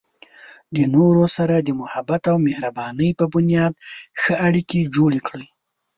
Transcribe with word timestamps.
د 0.75 0.77
نورو 0.95 1.23
سره 1.35 1.55
د 1.59 1.69
محبت 1.81 2.21
او 2.31 2.37
مهربانۍ 2.47 3.09
په 3.19 3.25
بنیاد 3.33 3.73
ښه 4.21 4.33
اړیکې 4.47 4.91
جوړې 4.95 5.19
کړئ. 5.27 5.47